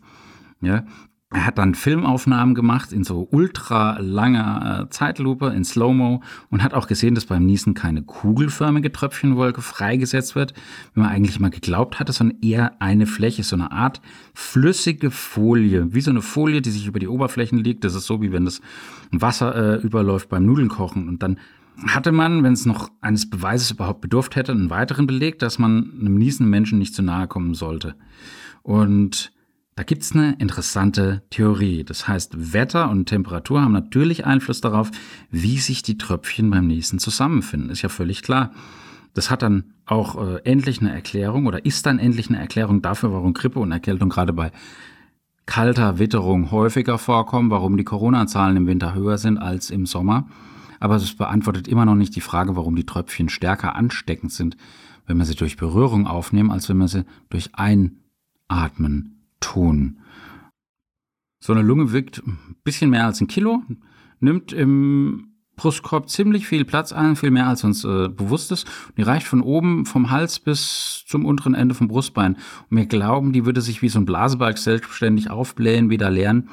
Ja, 0.61 0.85
er 1.31 1.45
hat 1.45 1.59
dann 1.59 1.75
Filmaufnahmen 1.75 2.55
gemacht 2.55 2.91
in 2.91 3.05
so 3.05 3.29
ultra 3.31 3.99
langer 4.01 4.85
äh, 4.85 4.91
Zeitlupe, 4.91 5.49
in 5.49 5.63
Slow-Mo 5.63 6.23
und 6.49 6.63
hat 6.63 6.73
auch 6.73 6.87
gesehen, 6.87 7.15
dass 7.15 7.27
beim 7.27 7.45
Niesen 7.45 7.75
keine 7.75 8.03
kugelförmige 8.03 8.91
Tröpfchenwolke 8.91 9.61
freigesetzt 9.61 10.35
wird, 10.35 10.55
wie 10.95 11.01
man 11.01 11.11
eigentlich 11.11 11.39
mal 11.39 11.51
geglaubt 11.51 12.01
hatte, 12.01 12.15
sondern 12.15 12.39
eher 12.41 12.81
eine 12.81 13.07
Fläche, 13.07 13.43
so 13.43 13.57
eine 13.57 13.73
Art 13.73 14.01
flüssige 14.33 15.11
Folie, 15.11 15.93
wie 15.93 16.01
so 16.01 16.11
eine 16.11 16.23
Folie, 16.23 16.63
die 16.63 16.71
sich 16.71 16.87
über 16.87 16.99
die 16.99 17.09
Oberflächen 17.09 17.59
liegt. 17.59 17.85
Das 17.85 17.95
ist 17.95 18.07
so, 18.07 18.23
wie 18.23 18.33
wenn 18.33 18.47
das 18.47 18.63
Wasser 19.11 19.55
äh, 19.55 19.83
überläuft 19.83 20.31
beim 20.31 20.47
Nudelnkochen 20.47 21.09
und 21.09 21.23
dann 21.23 21.39
hatte 21.87 22.11
man, 22.11 22.43
wenn 22.43 22.55
es 22.55 22.65
noch 22.65 22.91
eines 23.03 23.29
Beweises 23.29 23.71
überhaupt 23.71 24.01
bedurft 24.01 24.35
hätte, 24.35 24.53
einen 24.53 24.71
weiteren 24.71 25.07
Beleg, 25.07 25.39
dass 25.39 25.59
man 25.59 25.93
einem 26.01 26.17
niesenden 26.17 26.51
Menschen 26.51 26.79
nicht 26.79 26.95
zu 26.95 27.03
nahe 27.03 27.29
kommen 27.29 27.55
sollte. 27.55 27.95
Und 28.63 29.31
da 29.79 29.85
gibt 29.85 30.03
es 30.03 30.11
eine 30.11 30.33
interessante 30.41 31.23
Theorie. 31.31 31.85
Das 31.85 32.09
heißt, 32.09 32.53
Wetter 32.53 32.91
und 32.91 33.07
Temperatur 33.07 33.63
haben 33.63 33.71
natürlich 33.71 34.27
Einfluss 34.27 34.61
darauf, 34.61 34.91
wie 35.31 35.59
sich 35.59 35.85
die 35.85 35.97
Tröpfchen 35.97 36.51
beim 36.51 36.67
Niesen 36.67 36.99
zusammenfinden. 36.99 37.71
Ist 37.71 37.83
ja 37.83 37.89
völlig 37.89 38.25
klar. 38.25 38.51
Das 39.15 39.31
hat 39.31 39.43
dann 39.43 39.75
auch 39.87 40.21
äh, 40.21 40.41
endlich 40.43 40.81
eine 40.81 40.93
Erklärung 40.93 41.47
oder 41.47 41.65
ist 41.65 41.87
dann 41.87 42.01
endlich 42.01 42.29
eine 42.29 42.41
Erklärung 42.41 42.83
dafür, 42.83 43.13
warum 43.13 43.35
Grippe 43.35 43.61
und 43.61 43.71
Erkältung 43.71 44.09
gerade 44.09 44.33
bei 44.33 44.51
kalter 45.47 46.01
Witterung 46.01 46.51
häufiger 46.51 46.99
vorkommen, 46.99 47.53
warum 47.53 47.77
die 47.77 47.85
Corona-Zahlen 47.85 48.57
im 48.57 48.67
Winter 48.67 48.95
höher 48.95 49.17
sind 49.17 49.39
als 49.39 49.71
im 49.71 49.87
Sommer. 49.87 50.27
aber 50.81 50.97
es 50.97 51.15
beantwortet 51.15 51.69
immer 51.69 51.85
noch 51.85 51.95
nicht 51.95 52.17
die 52.17 52.21
Frage, 52.21 52.57
warum 52.57 52.75
die 52.75 52.85
Tröpfchen 52.85 53.29
stärker 53.29 53.77
ansteckend 53.77 54.33
sind, 54.33 54.57
wenn 55.07 55.19
wir 55.19 55.25
sie 55.25 55.37
durch 55.37 55.57
Berührung 55.57 56.09
aufnehmen, 56.09 56.51
als 56.51 56.69
wenn 56.69 56.79
wir 56.79 56.89
sie 56.89 57.05
durch 57.31 57.51
Einatmen 57.55 59.18
tun. 59.41 60.01
So 61.41 61.53
eine 61.53 61.63
Lunge 61.63 61.93
wiegt 61.93 62.23
ein 62.27 62.57
bisschen 62.65 62.91
mehr 62.91 63.07
als 63.07 63.21
ein 63.21 63.29
Kilo, 63.29 63.63
nimmt 64.21 64.53
im 64.53 65.29
Brustkorb 65.59 66.09
ziemlich 66.09 66.47
viel 66.47 66.65
Platz 66.65 66.93
ein, 66.93 67.17
viel 67.17 67.31
mehr 67.31 67.47
als 67.47 67.65
uns 67.65 67.85
äh, 67.85 68.09
bewusst 68.09 68.53
ist. 68.53 68.65
Und 68.89 68.99
die 68.99 69.03
reicht 69.03 69.27
von 69.27 69.43
oben 69.43 69.85
vom 69.85 70.11
Hals 70.11 70.39
bis 70.39 71.05
zum 71.07 71.25
unteren 71.27 71.55
Ende 71.55 71.75
vom 71.75 71.89
Brustbein. 71.89 72.37
Und 72.71 72.77
wir 72.77 72.87
glauben, 72.87 73.33
die 73.33 73.45
würde 73.45 73.61
sich 73.61 73.83
wie 73.83 73.89
so 73.89 73.99
ein 73.99 74.07
Blasebalg 74.07 74.57
selbstständig 74.57 75.31
aufblähen, 75.31 75.91
wieder 75.91 76.11
leeren. 76.11 76.49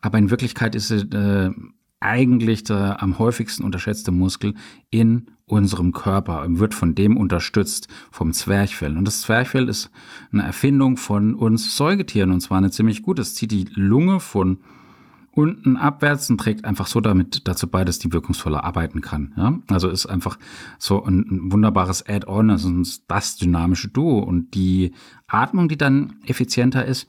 Aber 0.00 0.18
in 0.18 0.30
Wirklichkeit 0.30 0.74
ist 0.74 0.88
sie 0.88 0.96
äh, 0.96 1.52
eigentlich 2.00 2.64
der 2.64 3.02
am 3.02 3.18
häufigsten 3.18 3.62
unterschätzte 3.62 4.10
Muskel 4.10 4.54
in 4.90 5.30
unserem 5.50 5.92
Körper 5.92 6.42
und 6.42 6.58
wird 6.58 6.74
von 6.74 6.94
dem 6.94 7.16
unterstützt, 7.16 7.88
vom 8.10 8.32
Zwerchfell. 8.32 8.96
Und 8.96 9.04
das 9.04 9.22
Zwerchfell 9.22 9.68
ist 9.68 9.90
eine 10.32 10.42
Erfindung 10.42 10.96
von 10.96 11.34
uns 11.34 11.76
Säugetieren 11.76 12.32
und 12.32 12.40
zwar 12.40 12.58
eine 12.58 12.70
ziemlich 12.70 13.02
gute. 13.02 13.22
Es 13.22 13.34
zieht 13.34 13.50
die 13.50 13.68
Lunge 13.74 14.20
von 14.20 14.58
unten 15.32 15.76
abwärts 15.76 16.28
und 16.28 16.38
trägt 16.38 16.64
einfach 16.64 16.86
so 16.86 17.00
damit 17.00 17.46
dazu 17.46 17.68
bei, 17.68 17.84
dass 17.84 17.98
die 17.98 18.12
wirkungsvoller 18.12 18.64
arbeiten 18.64 19.00
kann. 19.00 19.32
Ja? 19.36 19.58
Also 19.68 19.88
ist 19.88 20.06
einfach 20.06 20.38
so 20.78 21.04
ein, 21.04 21.20
ein 21.30 21.52
wunderbares 21.52 22.06
Add-on, 22.06 22.50
also 22.50 22.70
das 23.06 23.36
dynamische 23.36 23.88
Duo. 23.88 24.20
Und 24.20 24.54
die 24.54 24.92
Atmung, 25.26 25.68
die 25.68 25.78
dann 25.78 26.14
effizienter 26.26 26.84
ist, 26.84 27.08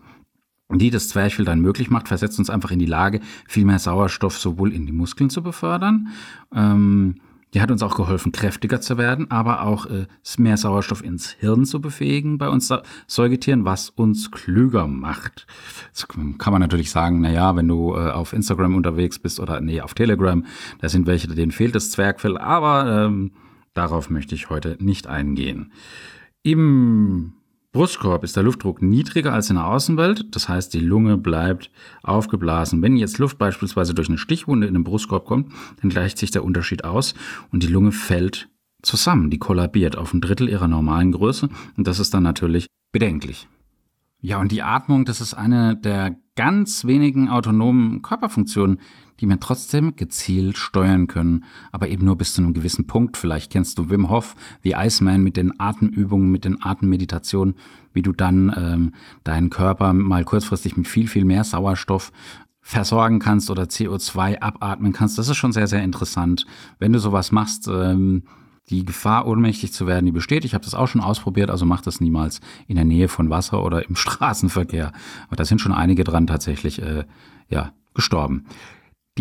die 0.69 0.89
das 0.89 1.09
Zwerchfell 1.09 1.45
dann 1.45 1.59
möglich 1.59 1.89
macht, 1.89 2.07
versetzt 2.07 2.39
uns 2.39 2.49
einfach 2.49 2.71
in 2.71 2.79
die 2.79 2.85
Lage, 2.85 3.19
viel 3.47 3.65
mehr 3.65 3.79
Sauerstoff 3.79 4.37
sowohl 4.37 4.71
in 4.71 4.85
die 4.85 4.93
Muskeln 4.93 5.29
zu 5.29 5.41
befördern, 5.41 6.07
ähm, 6.53 7.15
die 7.53 7.61
hat 7.61 7.71
uns 7.71 7.83
auch 7.83 7.95
geholfen, 7.95 8.31
kräftiger 8.31 8.79
zu 8.79 8.97
werden, 8.97 9.29
aber 9.29 9.63
auch 9.63 9.85
äh, 9.85 10.07
mehr 10.37 10.57
Sauerstoff 10.57 11.03
ins 11.03 11.31
Hirn 11.31 11.65
zu 11.65 11.81
befähigen 11.81 12.37
bei 12.37 12.47
uns 12.49 12.71
Säugetieren, 13.07 13.65
was 13.65 13.89
uns 13.89 14.31
klüger 14.31 14.87
macht. 14.87 15.45
Jetzt 15.87 16.07
kann 16.07 16.53
man 16.53 16.61
natürlich 16.61 16.91
sagen, 16.91 17.21
na 17.21 17.31
ja, 17.31 17.55
wenn 17.55 17.67
du 17.67 17.95
äh, 17.95 18.11
auf 18.11 18.33
Instagram 18.33 18.75
unterwegs 18.75 19.19
bist 19.19 19.39
oder 19.39 19.59
nee, 19.59 19.81
auf 19.81 19.93
Telegram, 19.93 20.45
da 20.79 20.89
sind 20.89 21.07
welche, 21.07 21.27
denen 21.27 21.51
fehlt 21.51 21.75
das 21.75 21.91
Zwergfell, 21.91 22.37
aber 22.37 23.05
ähm, 23.05 23.31
darauf 23.73 24.09
möchte 24.09 24.35
ich 24.35 24.49
heute 24.49 24.77
nicht 24.79 25.07
eingehen. 25.07 25.73
Im 26.43 27.33
Brustkorb 27.73 28.25
ist 28.25 28.35
der 28.35 28.43
Luftdruck 28.43 28.81
niedriger 28.81 29.31
als 29.31 29.49
in 29.49 29.55
der 29.55 29.67
Außenwelt, 29.67 30.35
das 30.35 30.49
heißt, 30.49 30.73
die 30.73 30.79
Lunge 30.79 31.17
bleibt 31.17 31.71
aufgeblasen. 32.03 32.81
Wenn 32.81 32.97
jetzt 32.97 33.17
Luft 33.17 33.37
beispielsweise 33.37 33.93
durch 33.93 34.09
eine 34.09 34.17
Stichwunde 34.17 34.67
in 34.67 34.73
den 34.73 34.83
Brustkorb 34.83 35.25
kommt, 35.25 35.53
dann 35.81 35.89
gleicht 35.89 36.17
sich 36.17 36.31
der 36.31 36.43
Unterschied 36.43 36.83
aus 36.83 37.13
und 37.49 37.63
die 37.63 37.67
Lunge 37.67 37.93
fällt 37.93 38.49
zusammen, 38.81 39.29
die 39.29 39.37
kollabiert 39.37 39.97
auf 39.97 40.13
ein 40.13 40.19
Drittel 40.19 40.49
ihrer 40.49 40.67
normalen 40.67 41.13
Größe 41.13 41.47
und 41.77 41.87
das 41.87 41.99
ist 41.99 42.13
dann 42.13 42.23
natürlich 42.23 42.67
bedenklich. 42.91 43.47
Ja, 44.19 44.39
und 44.39 44.51
die 44.51 44.63
Atmung, 44.63 45.05
das 45.05 45.21
ist 45.21 45.33
eine 45.33 45.77
der 45.77 46.17
ganz 46.35 46.85
wenigen 46.85 47.29
autonomen 47.29 48.01
Körperfunktionen, 48.01 48.79
die 49.21 49.27
wir 49.27 49.39
trotzdem 49.39 49.95
gezielt 49.95 50.57
steuern 50.57 51.07
können, 51.07 51.45
aber 51.71 51.87
eben 51.87 52.05
nur 52.05 52.17
bis 52.17 52.33
zu 52.33 52.41
einem 52.41 52.53
gewissen 52.53 52.87
Punkt. 52.87 53.17
Vielleicht 53.17 53.51
kennst 53.51 53.77
du 53.77 53.89
Wim 53.89 54.09
Hof, 54.09 54.35
wie 54.63 54.73
Iceman 54.73 55.21
mit 55.21 55.37
den 55.37 55.59
Atemübungen, 55.59 56.31
mit 56.31 56.43
den 56.43 56.61
Atemmeditationen, 56.61 57.55
wie 57.93 58.01
du 58.01 58.13
dann 58.13 58.53
ähm, 58.57 58.93
deinen 59.23 59.51
Körper 59.51 59.93
mal 59.93 60.25
kurzfristig 60.25 60.75
mit 60.75 60.87
viel, 60.87 61.07
viel 61.07 61.23
mehr 61.23 61.43
Sauerstoff 61.43 62.11
versorgen 62.61 63.19
kannst 63.19 63.49
oder 63.51 63.63
CO2 63.63 64.39
abatmen 64.39 64.91
kannst. 64.91 65.17
Das 65.17 65.29
ist 65.29 65.37
schon 65.37 65.51
sehr, 65.51 65.67
sehr 65.67 65.83
interessant. 65.83 66.45
Wenn 66.79 66.93
du 66.93 66.99
sowas 66.99 67.31
machst, 67.31 67.67
ähm, 67.67 68.23
die 68.69 68.85
Gefahr, 68.85 69.27
ohnmächtig 69.27 69.73
zu 69.73 69.85
werden, 69.85 70.05
die 70.05 70.11
besteht. 70.11 70.45
Ich 70.45 70.53
habe 70.53 70.63
das 70.63 70.75
auch 70.75 70.87
schon 70.87 71.01
ausprobiert, 71.01 71.49
also 71.49 71.65
mach 71.65 71.81
das 71.81 71.99
niemals 71.99 72.39
in 72.67 72.75
der 72.75 72.85
Nähe 72.85 73.07
von 73.07 73.29
Wasser 73.29 73.63
oder 73.63 73.87
im 73.87 73.95
Straßenverkehr. 73.97 74.93
Aber 75.27 75.35
da 75.35 75.45
sind 75.45 75.61
schon 75.61 75.73
einige 75.73 76.03
dran 76.03 76.25
tatsächlich 76.25 76.81
äh, 76.81 77.03
ja, 77.49 77.73
gestorben. 77.93 78.45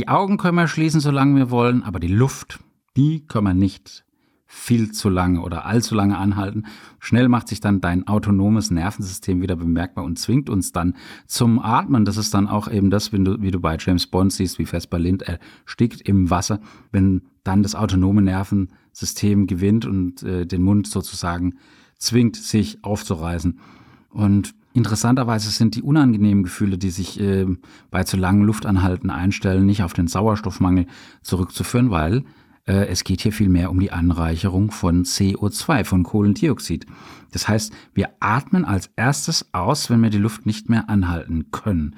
Die 0.01 0.09
Augen 0.09 0.39
können 0.39 0.57
wir 0.57 0.67
schließen, 0.67 1.01
solange 1.01 1.37
wir 1.37 1.51
wollen, 1.51 1.83
aber 1.83 2.01
die 2.01 2.09
Luft, 2.09 2.59
die 2.97 3.27
können 3.27 3.49
wir 3.49 3.53
nicht 3.53 4.07
viel 4.47 4.93
zu 4.93 5.11
lange 5.11 5.43
oder 5.43 5.67
allzu 5.67 5.95
lange 5.95 6.17
anhalten. 6.17 6.65
Schnell 7.01 7.29
macht 7.29 7.49
sich 7.49 7.61
dann 7.61 7.83
dein 7.83 8.09
autonomes 8.09 8.71
Nervensystem 8.71 9.43
wieder 9.43 9.57
bemerkbar 9.57 10.07
und 10.07 10.19
zwingt 10.19 10.49
uns 10.49 10.73
dann 10.73 10.97
zum 11.27 11.59
Atmen. 11.59 12.07
Das 12.07 12.17
ist 12.17 12.33
dann 12.33 12.49
auch 12.49 12.67
eben 12.67 12.89
das, 12.89 13.13
wenn 13.13 13.27
du, 13.27 13.43
wie 13.43 13.51
du 13.51 13.61
bei 13.61 13.77
James 13.79 14.07
Bond 14.07 14.33
siehst, 14.33 14.59
wie 14.59 14.65
Vesper 14.65 14.99
Lind 14.99 15.21
erstickt 15.21 16.01
im 16.09 16.31
Wasser, 16.31 16.61
wenn 16.93 17.21
dann 17.45 17.63
das 17.63 17.75
autonome 17.75 18.23
Nervensystem 18.23 19.47
gewinnt 19.47 19.85
und 19.85 20.23
äh, 20.23 20.47
den 20.47 20.63
Mund 20.63 20.87
sozusagen 20.87 21.57
zwingt, 21.99 22.37
sich 22.37 22.83
aufzureißen. 22.83 23.61
Und 24.09 24.55
Interessanterweise 24.73 25.51
sind 25.51 25.75
die 25.75 25.83
unangenehmen 25.83 26.45
Gefühle, 26.45 26.79
die 26.79 26.91
sich 26.91 27.19
äh, 27.21 27.47
bei 27.91 28.05
zu 28.05 28.17
langen 28.17 28.43
Luftanhalten 28.43 29.11
einstellen, 29.11 29.67
nicht 29.67 29.83
auf 29.83 29.93
den 29.93 30.07
Sauerstoffmangel 30.07 30.87
zurückzuführen, 31.23 31.91
weil 31.91 32.25
äh, 32.67 32.87
es 32.87 33.03
geht 33.03 33.21
hier 33.21 33.33
vielmehr 33.33 33.71
um 33.71 33.81
die 33.81 33.91
Anreicherung 33.91 34.71
von 34.71 35.05
CO2, 35.05 35.85
von 35.85 36.05
Kohlendioxid. 36.05 36.87
Das 37.33 37.49
heißt, 37.49 37.73
wir 37.95 38.11
atmen 38.21 38.65
als 38.65 38.91
erstes 38.95 39.53
aus, 39.53 39.91
wenn 39.91 40.03
wir 40.03 40.11
die 40.11 40.19
Luft 40.19 40.47
nicht 40.47 40.69
mehr 40.69 40.89
anhalten 40.89 41.51
können. 41.51 41.97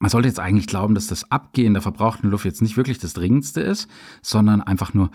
Man 0.00 0.10
sollte 0.10 0.28
jetzt 0.28 0.40
eigentlich 0.40 0.66
glauben, 0.66 0.94
dass 0.94 1.06
das 1.06 1.30
Abgehen 1.30 1.74
der 1.74 1.82
verbrauchten 1.82 2.30
Luft 2.30 2.44
jetzt 2.44 2.62
nicht 2.62 2.76
wirklich 2.76 2.98
das 2.98 3.12
Dringendste 3.12 3.60
ist, 3.60 3.88
sondern 4.22 4.62
einfach 4.62 4.94
nur 4.94 5.10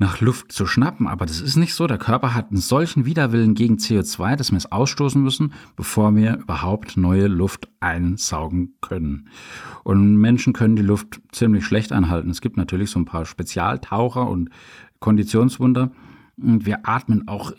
nach 0.00 0.20
Luft 0.20 0.50
zu 0.50 0.66
schnappen. 0.66 1.06
Aber 1.06 1.26
das 1.26 1.40
ist 1.40 1.56
nicht 1.56 1.74
so. 1.74 1.86
Der 1.86 1.98
Körper 1.98 2.34
hat 2.34 2.50
einen 2.50 2.60
solchen 2.60 3.04
Widerwillen 3.04 3.54
gegen 3.54 3.76
CO2, 3.76 4.34
dass 4.34 4.50
wir 4.50 4.56
es 4.56 4.72
ausstoßen 4.72 5.22
müssen, 5.22 5.52
bevor 5.76 6.16
wir 6.16 6.38
überhaupt 6.38 6.96
neue 6.96 7.28
Luft 7.28 7.68
einsaugen 7.80 8.74
können. 8.80 9.28
Und 9.84 10.16
Menschen 10.16 10.54
können 10.54 10.74
die 10.74 10.82
Luft 10.82 11.20
ziemlich 11.32 11.66
schlecht 11.66 11.92
einhalten. 11.92 12.30
Es 12.30 12.40
gibt 12.40 12.56
natürlich 12.56 12.90
so 12.90 12.98
ein 12.98 13.04
paar 13.04 13.26
Spezialtaucher 13.26 14.26
und 14.28 14.48
Konditionswunder. 15.00 15.92
Und 16.38 16.64
wir 16.64 16.88
atmen 16.88 17.28
auch 17.28 17.52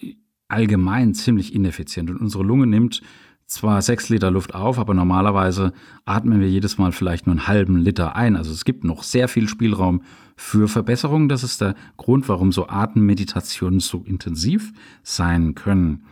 allgemein 0.48 1.14
ziemlich 1.14 1.54
ineffizient. 1.54 2.10
Und 2.10 2.18
unsere 2.18 2.44
Lunge 2.44 2.66
nimmt 2.66 3.02
zwar 3.52 3.82
sechs 3.82 4.08
Liter 4.08 4.32
Luft 4.32 4.56
auf, 4.56 4.80
aber 4.80 4.94
normalerweise 4.94 5.74
atmen 6.06 6.40
wir 6.40 6.50
jedes 6.50 6.78
Mal 6.78 6.94
vielleicht 6.94 7.28
nur 7.28 7.34
einen 7.34 7.48
halben 7.48 7.76
Liter 7.76 8.16
ein. 8.16 8.38
Also 8.38 8.52
es 8.54 8.64
gibt 8.64 8.86
noch 8.86 9.04
sehr 9.04 9.28
viel 9.28 9.50
Spielraum 9.50 10.04
für 10.38 10.70
Verbesserungen. 10.70 11.28
Das 11.28 11.44
ist 11.44 11.60
der 11.60 11.76
Grund, 11.98 12.30
warum 12.30 12.54
so 12.54 12.70
Atemmeditationen 12.70 13.82
so 13.82 14.04
intensiv 14.06 14.72
sein 15.04 15.54
können. 15.54 16.06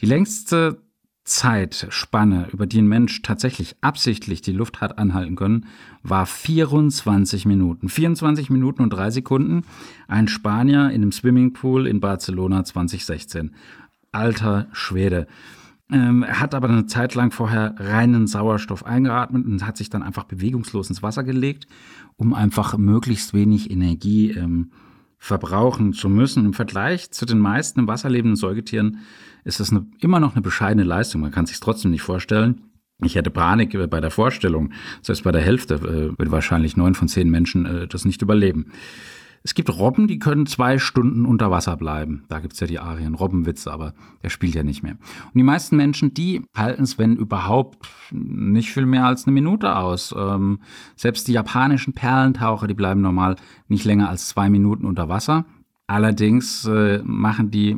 Die 0.00 0.06
längste 0.06 0.80
Zeitspanne, 1.24 2.48
über 2.50 2.66
die 2.66 2.80
ein 2.80 2.88
Mensch 2.88 3.20
tatsächlich 3.20 3.76
absichtlich 3.82 4.40
die 4.40 4.52
Luft 4.52 4.80
hat 4.80 4.98
anhalten 4.98 5.36
können, 5.36 5.66
war 6.02 6.24
24 6.24 7.44
Minuten. 7.44 7.90
24 7.90 8.48
Minuten 8.48 8.82
und 8.82 8.90
drei 8.90 9.10
Sekunden. 9.10 9.64
Ein 10.08 10.28
Spanier 10.28 10.88
in 10.88 11.02
einem 11.02 11.12
Swimmingpool 11.12 11.86
in 11.86 12.00
Barcelona 12.00 12.64
2016. 12.64 13.54
Alter 14.12 14.66
Schwede. 14.72 15.26
Ähm, 15.92 16.22
er 16.22 16.40
hat 16.40 16.54
aber 16.54 16.68
eine 16.68 16.86
Zeit 16.86 17.14
lang 17.14 17.30
vorher 17.30 17.74
reinen 17.78 18.26
Sauerstoff 18.26 18.86
eingeatmet 18.86 19.44
und 19.44 19.66
hat 19.66 19.76
sich 19.76 19.90
dann 19.90 20.02
einfach 20.02 20.24
bewegungslos 20.24 20.88
ins 20.88 21.02
Wasser 21.02 21.24
gelegt, 21.24 21.66
um 22.16 22.32
einfach 22.32 22.76
möglichst 22.78 23.34
wenig 23.34 23.70
Energie 23.70 24.30
ähm, 24.30 24.70
verbrauchen 25.18 25.92
zu 25.92 26.08
müssen. 26.08 26.46
Im 26.46 26.54
Vergleich 26.54 27.10
zu 27.10 27.26
den 27.26 27.38
meisten 27.38 27.80
im 27.80 27.88
Wasser 27.88 28.08
lebenden 28.08 28.36
Säugetieren 28.36 28.98
ist 29.44 29.60
das 29.60 29.70
eine, 29.70 29.86
immer 30.00 30.20
noch 30.20 30.32
eine 30.32 30.42
bescheidene 30.42 30.84
Leistung. 30.84 31.20
Man 31.20 31.30
kann 31.30 31.46
sich 31.46 31.60
trotzdem 31.60 31.90
nicht 31.90 32.02
vorstellen. 32.02 32.62
Ich 33.02 33.14
hätte 33.16 33.30
Panik 33.30 33.76
bei 33.90 34.00
der 34.00 34.10
Vorstellung. 34.10 34.72
Selbst 35.02 35.24
bei 35.24 35.32
der 35.32 35.42
Hälfte 35.42 35.74
äh, 35.74 36.18
wird 36.18 36.30
wahrscheinlich 36.30 36.76
neun 36.76 36.94
von 36.94 37.08
zehn 37.08 37.28
Menschen 37.30 37.66
äh, 37.66 37.88
das 37.88 38.04
nicht 38.04 38.22
überleben. 38.22 38.72
Es 39.46 39.52
gibt 39.52 39.68
Robben, 39.68 40.08
die 40.08 40.18
können 40.18 40.46
zwei 40.46 40.78
Stunden 40.78 41.26
unter 41.26 41.50
Wasser 41.50 41.76
bleiben. 41.76 42.24
Da 42.28 42.40
gibt's 42.40 42.60
ja 42.60 42.66
die 42.66 42.78
Arien 42.78 43.14
Robbenwitze, 43.14 43.70
aber 43.70 43.92
der 44.22 44.30
spielt 44.30 44.54
ja 44.54 44.62
nicht 44.62 44.82
mehr. 44.82 44.92
Und 44.92 45.34
die 45.34 45.42
meisten 45.42 45.76
Menschen, 45.76 46.14
die 46.14 46.40
halten 46.56 46.82
es, 46.82 46.98
wenn 46.98 47.14
überhaupt, 47.16 47.86
nicht 48.10 48.72
viel 48.72 48.86
mehr 48.86 49.04
als 49.04 49.26
eine 49.26 49.34
Minute 49.34 49.76
aus. 49.76 50.14
Ähm, 50.16 50.60
selbst 50.96 51.28
die 51.28 51.32
japanischen 51.32 51.92
Perlentaucher, 51.92 52.66
die 52.66 52.74
bleiben 52.74 53.02
normal 53.02 53.36
nicht 53.68 53.84
länger 53.84 54.08
als 54.08 54.28
zwei 54.28 54.48
Minuten 54.48 54.86
unter 54.86 55.10
Wasser. 55.10 55.44
Allerdings 55.86 56.64
äh, 56.64 57.02
machen 57.04 57.50
die 57.50 57.76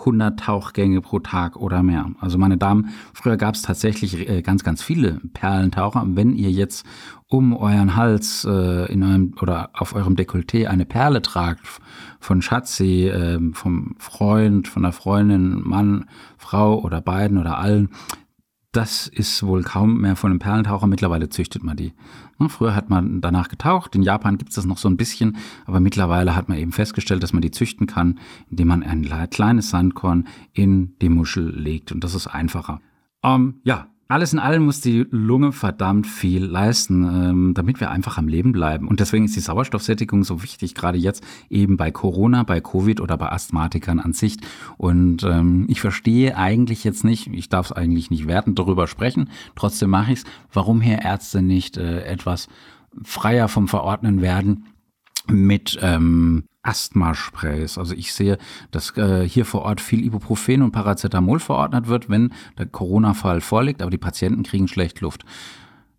100 0.00 0.40
Tauchgänge 0.40 1.00
pro 1.00 1.20
Tag 1.20 1.56
oder 1.56 1.82
mehr. 1.82 2.10
Also 2.20 2.38
meine 2.38 2.56
Damen, 2.56 2.90
früher 3.14 3.36
gab 3.36 3.54
es 3.54 3.62
tatsächlich 3.62 4.28
äh, 4.28 4.42
ganz, 4.42 4.64
ganz 4.64 4.82
viele 4.82 5.20
Perlentaucher. 5.32 6.04
Wenn 6.06 6.34
ihr 6.34 6.50
jetzt 6.50 6.84
um 7.28 7.56
euren 7.56 7.94
Hals 7.94 8.44
äh, 8.44 8.92
in 8.92 9.04
eurem 9.04 9.34
oder 9.40 9.70
auf 9.72 9.94
eurem 9.94 10.16
Dekolleté 10.16 10.66
eine 10.66 10.84
Perle 10.84 11.22
tragt 11.22 11.60
von 12.18 12.42
Schatzi, 12.42 13.06
äh, 13.06 13.38
vom 13.52 13.94
Freund, 13.98 14.66
von 14.66 14.82
der 14.82 14.92
Freundin, 14.92 15.60
Mann, 15.62 16.06
Frau 16.38 16.80
oder 16.80 17.00
beiden 17.00 17.38
oder 17.38 17.58
allen, 17.58 17.90
das 18.72 19.08
ist 19.08 19.42
wohl 19.42 19.62
kaum 19.62 20.00
mehr 20.00 20.14
von 20.14 20.30
einem 20.30 20.38
Perlentaucher. 20.38 20.86
Mittlerweile 20.86 21.28
züchtet 21.28 21.64
man 21.64 21.76
die. 21.76 21.92
Früher 22.48 22.74
hat 22.74 22.88
man 22.88 23.20
danach 23.20 23.48
getaucht. 23.48 23.94
In 23.94 24.02
Japan 24.02 24.38
gibt 24.38 24.50
es 24.50 24.56
das 24.56 24.64
noch 24.64 24.78
so 24.78 24.88
ein 24.88 24.96
bisschen, 24.96 25.36
aber 25.66 25.80
mittlerweile 25.80 26.36
hat 26.36 26.48
man 26.48 26.58
eben 26.58 26.72
festgestellt, 26.72 27.22
dass 27.22 27.32
man 27.32 27.42
die 27.42 27.50
züchten 27.50 27.86
kann, 27.86 28.20
indem 28.48 28.68
man 28.68 28.82
ein 28.82 29.28
kleines 29.30 29.70
Sandkorn 29.70 30.28
in 30.52 30.94
die 31.02 31.08
Muschel 31.08 31.50
legt. 31.50 31.90
Und 31.90 32.04
das 32.04 32.14
ist 32.14 32.28
einfacher. 32.28 32.80
Ähm, 33.22 33.60
ja, 33.64 33.88
alles 34.10 34.32
in 34.32 34.38
allem 34.38 34.64
muss 34.64 34.80
die 34.80 35.06
Lunge 35.10 35.52
verdammt 35.52 36.06
viel 36.06 36.44
leisten, 36.44 37.04
ähm, 37.04 37.54
damit 37.54 37.80
wir 37.80 37.90
einfach 37.90 38.18
am 38.18 38.28
Leben 38.28 38.52
bleiben. 38.52 38.88
Und 38.88 39.00
deswegen 39.00 39.24
ist 39.24 39.36
die 39.36 39.40
Sauerstoffsättigung 39.40 40.24
so 40.24 40.42
wichtig, 40.42 40.74
gerade 40.74 40.98
jetzt 40.98 41.24
eben 41.48 41.76
bei 41.76 41.90
Corona, 41.90 42.42
bei 42.42 42.60
Covid 42.60 43.00
oder 43.00 43.16
bei 43.16 43.30
Asthmatikern 43.30 44.00
an 44.00 44.12
sich. 44.12 44.38
Und 44.76 45.22
ähm, 45.22 45.66
ich 45.68 45.80
verstehe 45.80 46.36
eigentlich 46.36 46.82
jetzt 46.82 47.04
nicht, 47.04 47.28
ich 47.28 47.48
darf 47.48 47.66
es 47.66 47.72
eigentlich 47.72 48.10
nicht 48.10 48.26
wertend 48.26 48.58
darüber 48.58 48.86
sprechen, 48.86 49.30
trotzdem 49.54 49.90
mache 49.90 50.12
ich 50.12 50.20
es, 50.20 50.24
warum 50.52 50.80
hier 50.80 51.02
Ärzte 51.02 51.40
nicht 51.40 51.76
äh, 51.76 52.02
etwas 52.02 52.48
freier 53.02 53.48
vom 53.48 53.68
Verordnen 53.68 54.20
werden 54.20 54.64
mit 55.30 55.78
ähm, 55.80 56.44
Asthmasprays. 56.62 57.78
Also 57.78 57.94
ich 57.94 58.12
sehe, 58.12 58.38
dass 58.70 58.96
äh, 58.96 59.26
hier 59.26 59.44
vor 59.44 59.62
Ort 59.62 59.80
viel 59.80 60.04
Ibuprofen 60.04 60.62
und 60.62 60.72
Paracetamol 60.72 61.40
verordnet 61.40 61.88
wird, 61.88 62.08
wenn 62.08 62.32
der 62.58 62.66
Corona-Fall 62.66 63.40
vorliegt, 63.40 63.82
aber 63.82 63.90
die 63.90 63.98
Patienten 63.98 64.42
kriegen 64.42 64.68
schlecht 64.68 65.00
Luft. 65.00 65.24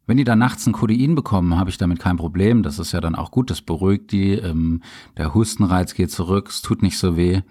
Wenn 0.08 0.18
die 0.18 0.24
dann 0.24 0.40
nachts 0.40 0.68
ein 0.68 0.74
Codein 0.74 1.16
bekommen, 1.16 1.58
habe 1.58 1.70
ich 1.70 1.78
damit 1.78 2.00
kein 2.00 2.18
Problem. 2.18 2.64
Das 2.64 2.80
ist 2.80 2.92
ja 2.92 3.02
dann 3.02 3.16
auch 3.16 3.32
gut, 3.32 3.50
das 3.50 3.62
beruhigt 3.62 4.12
die. 4.12 4.34
Ähm, 4.34 4.82
der 5.18 5.34
Hustenreiz 5.34 5.94
geht 5.94 6.12
zurück, 6.12 6.50
es 6.50 6.62
tut 6.62 6.82
nicht 6.82 6.98
so 6.98 7.16
weh. 7.16 7.42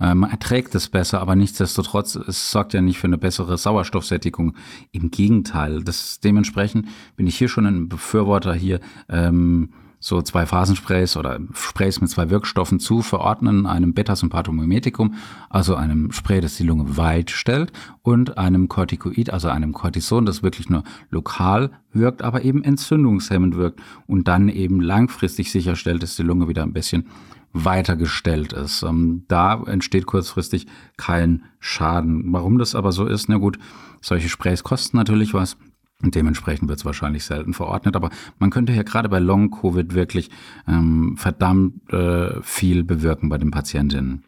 Äh, 0.00 0.14
man 0.14 0.30
erträgt 0.30 0.74
es 0.74 0.88
besser, 0.88 1.20
aber 1.20 1.36
nichtsdestotrotz, 1.36 2.16
es 2.16 2.50
sorgt 2.50 2.72
ja 2.72 2.80
nicht 2.80 2.98
für 2.98 3.06
eine 3.06 3.18
bessere 3.18 3.58
Sauerstoffsättigung. 3.58 4.54
Im 4.92 5.10
Gegenteil. 5.10 5.82
Das, 5.84 6.20
dementsprechend 6.20 6.88
bin 7.16 7.26
ich 7.26 7.36
hier 7.36 7.48
schon 7.48 7.66
ein 7.66 7.88
Befürworter 7.88 8.54
hier. 8.54 8.80
Ähm, 9.08 9.70
so 10.00 10.22
zwei 10.22 10.46
Phasensprays 10.46 11.16
oder 11.16 11.38
Sprays 11.52 12.00
mit 12.00 12.08
zwei 12.08 12.30
Wirkstoffen 12.30 12.80
zu 12.80 13.02
verordnen, 13.02 13.66
einem 13.66 13.92
Beta-Sympathomimetikum, 13.92 15.14
also 15.50 15.74
einem 15.76 16.10
Spray, 16.10 16.40
das 16.40 16.56
die 16.56 16.64
Lunge 16.64 16.96
weit 16.96 17.30
stellt, 17.30 17.70
und 18.02 18.38
einem 18.38 18.68
Corticoid, 18.68 19.30
also 19.30 19.48
einem 19.48 19.74
Cortison, 19.74 20.24
das 20.24 20.42
wirklich 20.42 20.70
nur 20.70 20.84
lokal 21.10 21.70
wirkt, 21.92 22.22
aber 22.22 22.42
eben 22.42 22.64
entzündungshemmend 22.64 23.56
wirkt 23.56 23.80
und 24.06 24.26
dann 24.26 24.48
eben 24.48 24.80
langfristig 24.80 25.52
sicherstellt, 25.52 26.02
dass 26.02 26.16
die 26.16 26.22
Lunge 26.22 26.48
wieder 26.48 26.62
ein 26.62 26.72
bisschen 26.72 27.06
weiter 27.52 27.96
gestellt 27.96 28.52
ist. 28.52 28.82
Ähm, 28.82 29.24
da 29.28 29.62
entsteht 29.64 30.06
kurzfristig 30.06 30.66
kein 30.96 31.42
Schaden. 31.58 32.24
Warum 32.32 32.58
das 32.58 32.74
aber 32.74 32.92
so 32.92 33.06
ist, 33.06 33.28
na 33.28 33.36
gut, 33.36 33.58
solche 34.00 34.28
Sprays 34.28 34.62
kosten 34.62 34.96
natürlich 34.96 35.34
was. 35.34 35.56
Und 36.02 36.14
dementsprechend 36.14 36.68
wird 36.68 36.78
es 36.78 36.84
wahrscheinlich 36.84 37.24
selten 37.24 37.52
verordnet. 37.52 37.96
Aber 37.96 38.10
man 38.38 38.50
könnte 38.50 38.72
hier 38.72 38.84
gerade 38.84 39.08
bei 39.08 39.18
Long-Covid 39.18 39.94
wirklich 39.94 40.30
ähm, 40.66 41.16
verdammt 41.16 41.92
äh, 41.92 42.40
viel 42.42 42.84
bewirken 42.84 43.28
bei 43.28 43.38
den 43.38 43.50
Patientinnen. 43.50 44.24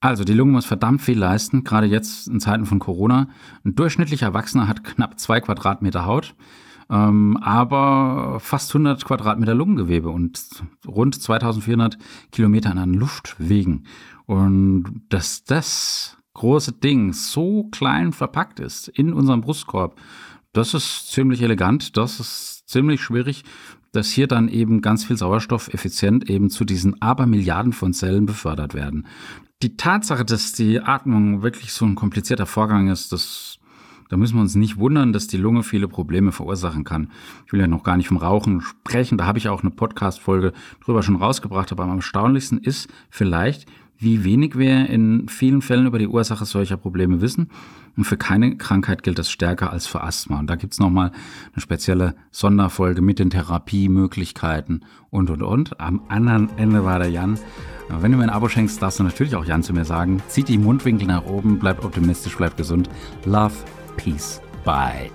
Also 0.00 0.24
die 0.24 0.34
Lunge 0.34 0.52
muss 0.52 0.66
verdammt 0.66 1.00
viel 1.00 1.18
leisten, 1.18 1.64
gerade 1.64 1.86
jetzt 1.86 2.28
in 2.28 2.40
Zeiten 2.40 2.66
von 2.66 2.78
Corona. 2.78 3.28
Ein 3.64 3.74
durchschnittlicher 3.74 4.26
Erwachsener 4.26 4.68
hat 4.68 4.84
knapp 4.84 5.18
zwei 5.18 5.40
Quadratmeter 5.40 6.04
Haut, 6.04 6.34
ähm, 6.90 7.38
aber 7.38 8.38
fast 8.38 8.70
100 8.70 9.04
Quadratmeter 9.04 9.54
Lungengewebe 9.54 10.10
und 10.10 10.40
rund 10.86 11.20
2400 11.20 11.96
Kilometer 12.30 12.76
an 12.76 12.92
Luftwegen. 12.92 13.84
Und 14.26 15.02
dass 15.08 15.44
das 15.44 16.18
große 16.34 16.72
Ding 16.72 17.14
so 17.14 17.64
klein 17.72 18.12
verpackt 18.12 18.60
ist 18.60 18.88
in 18.88 19.14
unserem 19.14 19.40
Brustkorb, 19.40 19.98
das 20.56 20.74
ist 20.74 21.10
ziemlich 21.12 21.42
elegant, 21.42 21.96
das 21.96 22.18
ist 22.18 22.68
ziemlich 22.68 23.02
schwierig, 23.02 23.44
dass 23.92 24.10
hier 24.10 24.26
dann 24.26 24.48
eben 24.48 24.80
ganz 24.80 25.04
viel 25.04 25.16
Sauerstoff 25.16 25.72
effizient 25.72 26.30
eben 26.30 26.50
zu 26.50 26.64
diesen 26.64 27.00
Abermilliarden 27.00 27.72
von 27.72 27.92
Zellen 27.92 28.26
befördert 28.26 28.74
werden. 28.74 29.06
Die 29.62 29.76
Tatsache, 29.76 30.24
dass 30.24 30.52
die 30.52 30.80
Atmung 30.80 31.42
wirklich 31.42 31.72
so 31.72 31.84
ein 31.84 31.94
komplizierter 31.94 32.46
Vorgang 32.46 32.88
ist, 32.88 33.12
das, 33.12 33.58
da 34.08 34.16
müssen 34.16 34.36
wir 34.36 34.42
uns 34.42 34.54
nicht 34.54 34.78
wundern, 34.78 35.12
dass 35.12 35.26
die 35.26 35.38
Lunge 35.38 35.62
viele 35.62 35.88
Probleme 35.88 36.32
verursachen 36.32 36.84
kann. 36.84 37.10
Ich 37.46 37.52
will 37.52 37.60
ja 37.60 37.66
noch 37.66 37.82
gar 37.82 37.96
nicht 37.96 38.08
vom 38.08 38.18
Rauchen 38.18 38.60
sprechen, 38.60 39.18
da 39.18 39.26
habe 39.26 39.38
ich 39.38 39.48
auch 39.48 39.62
eine 39.62 39.70
Podcast-Folge 39.70 40.52
drüber 40.84 41.02
schon 41.02 41.16
rausgebracht, 41.16 41.72
aber 41.72 41.84
am 41.84 41.96
erstaunlichsten 41.96 42.58
ist 42.58 42.88
vielleicht, 43.10 43.66
wie 43.98 44.24
wenig 44.24 44.58
wir 44.58 44.88
in 44.88 45.28
vielen 45.28 45.62
Fällen 45.62 45.86
über 45.86 45.98
die 45.98 46.08
Ursache 46.08 46.44
solcher 46.44 46.76
Probleme 46.76 47.20
wissen. 47.20 47.50
Und 47.96 48.04
für 48.04 48.16
keine 48.16 48.56
Krankheit 48.56 49.02
gilt 49.02 49.18
das 49.18 49.30
stärker 49.30 49.72
als 49.72 49.86
für 49.86 50.02
Asthma. 50.02 50.38
Und 50.38 50.48
da 50.48 50.56
gibt's 50.56 50.78
nochmal 50.78 51.12
eine 51.52 51.62
spezielle 51.62 52.14
Sonderfolge 52.30 53.00
mit 53.00 53.18
den 53.18 53.30
Therapiemöglichkeiten 53.30 54.84
und, 55.10 55.30
und, 55.30 55.42
und. 55.42 55.80
Am 55.80 56.02
anderen 56.08 56.50
Ende 56.58 56.84
war 56.84 56.98
der 56.98 57.10
Jan. 57.10 57.38
Wenn 57.88 58.12
du 58.12 58.18
mir 58.18 58.24
ein 58.24 58.30
Abo 58.30 58.48
schenkst, 58.48 58.82
darfst 58.82 58.98
du 58.98 59.04
natürlich 59.04 59.36
auch 59.36 59.44
Jan 59.44 59.62
zu 59.62 59.72
mir 59.72 59.84
sagen. 59.84 60.22
Zieht 60.28 60.48
die 60.48 60.58
Mundwinkel 60.58 61.06
nach 61.06 61.24
oben, 61.24 61.58
bleibt 61.58 61.84
optimistisch, 61.84 62.36
bleibt 62.36 62.56
gesund. 62.56 62.90
Love, 63.24 63.54
Peace, 63.96 64.40
Bye. 64.64 65.10